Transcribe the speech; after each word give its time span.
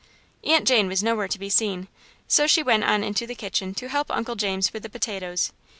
Aunt 0.43 0.67
Jane 0.67 0.87
was 0.87 1.03
nowhere 1.03 1.27
to 1.27 1.37
be 1.37 1.47
seen, 1.47 1.87
so 2.27 2.47
she 2.47 2.63
went 2.63 2.83
on 2.83 3.03
into 3.03 3.27
the 3.27 3.35
kitchen 3.35 3.75
to 3.75 3.87
help 3.89 4.09
Uncle 4.09 4.35
James 4.35 4.73
with 4.73 4.81
the 4.81 4.89
potatoes. 4.89 5.51